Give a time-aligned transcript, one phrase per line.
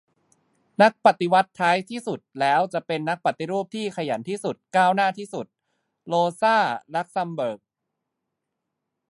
[0.81, 5.45] "นักปฏิวัติท้ายที่สุดแล้วจะเป็นนักปฏิรูปที่ขยันที่สุด ก้าวหน้าที่สุด"-
[6.07, 6.55] โรซา
[6.93, 7.59] ลักเซมเบิร์ก